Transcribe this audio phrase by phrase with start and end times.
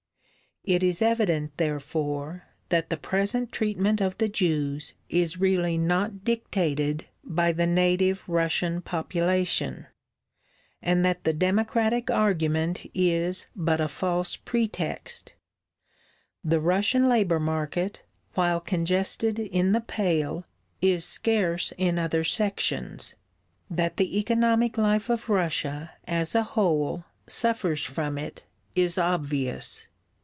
[0.63, 7.07] It is evident, therefore, that the present treatment of the Jews is really not dictated
[7.23, 9.87] by the native Russian population,
[10.79, 15.33] and that the democratic argument is but a false pretext.
[16.43, 18.03] The Russian labour market,
[18.35, 20.45] while congested in the Pale,
[20.79, 23.15] is scarce in other sections.
[23.67, 28.43] That the economic life of Russia, as a whole, suffers from it
[28.75, 29.87] is obvious.